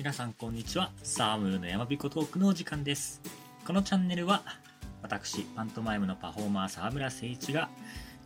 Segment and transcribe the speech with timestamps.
[0.00, 0.92] 皆さんこんにちは。
[1.02, 3.20] サームーの山彦トークのお時間です。
[3.66, 4.42] このチャンネルは、
[5.02, 7.68] 私、パントマイムのパフォーマー沢村誠一が、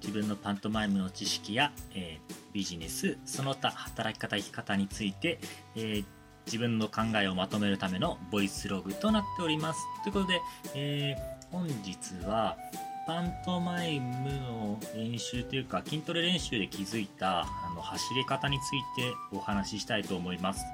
[0.00, 5.40] 自分のパントマイムの知識や、えービジネス、その他働き方、生き方について、
[5.74, 6.04] えー
[6.46, 9.80] 自分の考えをまとめるためのボイスログとなっております。
[10.04, 10.40] ということで、
[10.76, 12.56] えー本日は、
[13.04, 20.64] パントマイムの練習というか筋トレ練習で気づいたあの走り方についてお話ししたいと思います。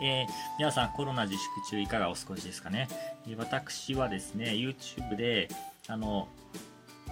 [0.00, 0.26] えー
[0.58, 2.88] 皆さんコロナ自粛中いかがお過ごしですかね、
[3.26, 5.48] えー私はですね YouTube で
[5.88, 6.28] あの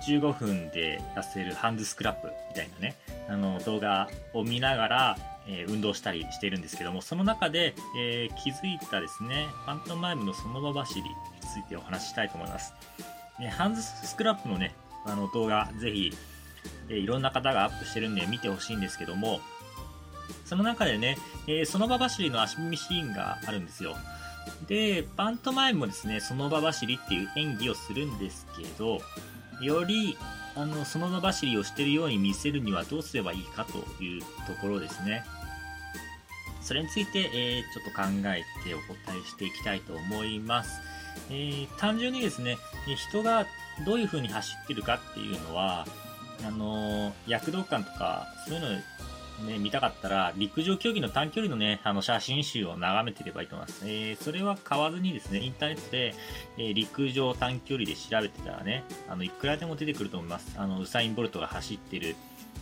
[0.06, 2.96] 15分で痩せるハンズスクラップみたいなね
[3.28, 11.08] あの動画を見ながら、えー運動したりしているんですけどもその中で、えー気づいたですねパントマイムのその場走りに
[11.42, 12.72] ついてお話ししたいと思います、
[13.38, 14.74] ね、ハンズスクラップのね
[15.04, 16.12] あの動画ぜひ、
[16.88, 19.40] えーいろんな方がアップしてるんで見てほしいんですけども
[20.48, 23.96] その中でね、えーその場走りの足踏みシーンがあるんですよ。
[24.66, 29.00] で、パントマイムもですね、その場走りっていう演技をするんですけど、
[29.60, 30.16] より、
[30.56, 34.26] あの、その場走りをしてるように見せるにはどうすればいいかというと
[34.60, 35.24] ころですね。
[36.62, 40.80] それについて、えーちょっと考えてお答えしていきたいと思います。
[41.30, 42.56] えー単純にですね、
[42.96, 43.46] 人が
[43.84, 45.86] どういう風に走ってるかっていうのは、
[46.46, 48.80] あの躍動感とか、そういうの
[49.46, 53.82] ね、見たかったら、陸上競技の短距離のね、あの、写真集を眺めてればいいと思います。
[53.84, 56.14] えー、それは買わずにですね、インターネットで、
[56.58, 60.54] えー陸上短距離で調べてたらね、あの、いくらでも出てくると思います。
[60.56, 62.16] あの、ウサイン・ボルトが走ってる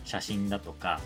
[0.05, 1.01] 写真だとか、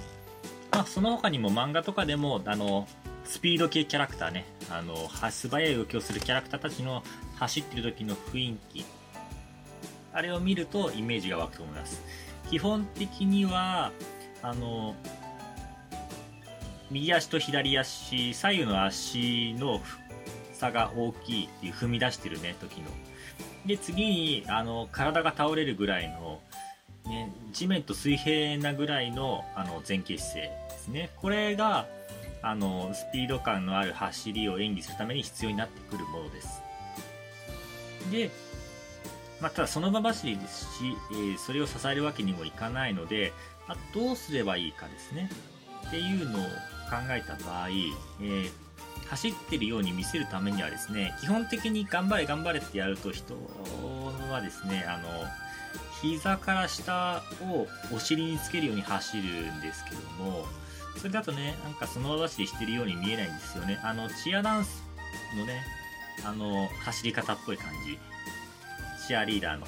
[0.73, 2.87] まあ、その他にも漫画とかでも、あの、
[3.25, 7.03] スピード系キャラクターね、あの、素早い動きをするキャラクターたちの
[7.37, 8.85] 走ってる時の雰囲気、
[10.13, 12.03] あれを見るとイメージが湧くと思います。
[12.51, 13.93] 基本的には、
[14.43, 14.95] あの、
[16.91, 19.81] 右足と左足、左右の足の
[20.53, 22.89] 差が大きいっていう踏み出してるね、時の。
[23.67, 26.41] で、次に、あの、体が倒れるぐらいの、
[27.07, 31.11] ね、地面と水平なぐらいの、あの、前傾姿勢ですね。
[31.17, 31.87] これが、
[32.43, 36.63] あの、スピード感のある走りを演技するために必要になってくるものです。
[38.11, 38.31] で、
[39.41, 40.69] まあ、ただその場走りですし、
[41.13, 43.33] えーそれを支えるわけにもいかないので、
[43.69, 45.31] まあ、どうすればいいかですね。
[45.87, 46.43] っていうのを
[46.91, 48.51] 考えた場合、えー
[49.11, 53.35] 走ってるように見せるためにはですね、基本的に頑張れ頑張れってやると人
[54.31, 55.09] はですね、あの、
[56.01, 60.47] 膝から下をお尻につけるように走るんですけども、
[60.97, 63.81] それだとね、なんかその場走りしてるように見えないんですよね。
[63.83, 64.85] あの、チアダンス
[65.37, 65.65] のね、
[66.25, 67.99] あの、走り方っぽい感じ。
[69.09, 69.67] チアリーダーの。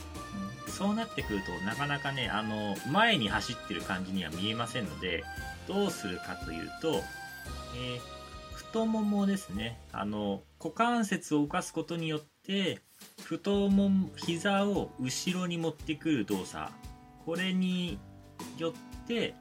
[0.72, 5.24] そうなってくると、なかなかね、あの、前に走ってる感じには見えませんので、
[5.68, 7.02] どうするかというと、
[7.76, 8.22] えー
[8.72, 9.78] 太ももですね。
[9.92, 12.80] あの、股関節を動かすことによって、
[13.22, 16.72] 太もも、膝を後ろに持ってくる動作。
[17.26, 17.98] これに
[18.56, 19.34] よって、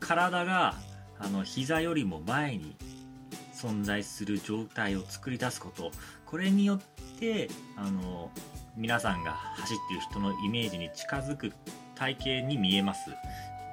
[0.00, 0.74] 体が、
[1.20, 2.74] あの、膝よりも前に
[3.54, 5.92] 存在する状態を作り出すこと。
[6.26, 6.80] これによっ
[7.20, 8.32] て、あの、
[8.78, 11.52] 皆さんが走ってる人のイメージに近づく
[11.96, 13.10] 体型に見えます。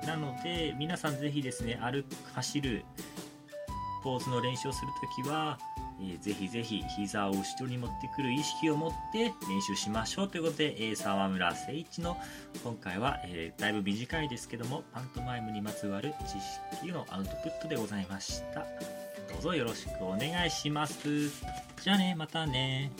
[0.08, 2.84] なので、皆さんぜひですね、歩く、走る、
[4.04, 5.60] ポーズの練習をするときは、
[6.02, 12.18] えーぜひぜひ膝を後ろに持ってくる意識を持って練習しましょうということで、え沢村誠一の
[12.64, 18.62] 今回は、えーだいぶ短いですけども、パントマイムにまつわる知識のアウトプットでございました。
[18.62, 21.30] どうぞよろしくお願いします。
[21.84, 22.92] じゃあね、またね。